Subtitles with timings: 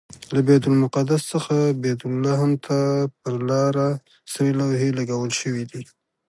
[0.33, 2.77] له بیت المقدس څخه بیت لحم ته
[3.19, 3.87] پر لاره
[4.31, 5.81] سرې لوحې لګول شوي دي.